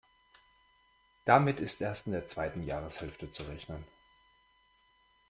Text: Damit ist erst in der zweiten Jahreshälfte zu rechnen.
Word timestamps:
Damit 1.25 1.59
ist 1.59 1.79
erst 1.79 2.07
in 2.07 2.13
der 2.13 2.25
zweiten 2.25 2.63
Jahreshälfte 2.63 3.29
zu 3.29 3.43
rechnen. 3.43 3.83